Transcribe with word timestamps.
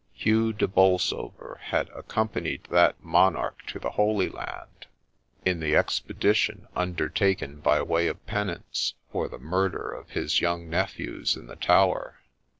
Hugh 0.13 0.51
de 0.51 0.67
Bolsover 0.67 1.59
had 1.65 1.89
accompanied 1.89 2.63
that 2.71 3.03
monarch 3.03 3.63
to 3.67 3.77
the 3.77 3.91
Holy 3.91 4.29
Land, 4.29 4.87
in 5.45 5.59
the 5.59 5.75
expedition 5.75 6.67
undertaken 6.75 7.59
by 7.59 7.83
way 7.83 8.07
of 8.07 8.25
penance 8.25 8.95
for 9.11 9.27
the 9.29 9.37
murder 9.37 9.91
of 9.91 10.09
his 10.09 10.41
young 10.41 10.67
nephews 10.67 11.35
in 11.37 11.45
the 11.45 11.55
Tower. 11.55 12.19